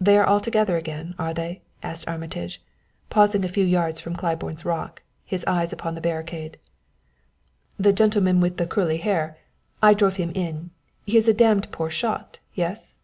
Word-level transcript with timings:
"They 0.00 0.18
are 0.18 0.24
all 0.26 0.40
together 0.40 0.76
again, 0.76 1.14
are 1.16 1.32
they?" 1.32 1.62
asked 1.80 2.08
Armitage, 2.08 2.60
pausing 3.08 3.44
a 3.44 3.48
few 3.48 3.64
yards 3.64 4.00
from 4.00 4.16
Claiborne's 4.16 4.64
rock, 4.64 5.00
his 5.24 5.44
eyes 5.44 5.72
upon 5.72 5.94
the 5.94 6.00
barricade. 6.00 6.58
"The 7.78 7.92
gentleman 7.92 8.40
with 8.40 8.56
the 8.56 8.66
curly 8.66 8.96
hair 8.98 9.38
I 9.80 9.94
drove 9.94 10.16
him 10.16 10.32
in. 10.34 10.70
He 11.06 11.16
is 11.16 11.28
a 11.28 11.34
damned 11.34 11.70
poor 11.70 11.88
shot 11.88 12.40
yes?" 12.56 12.98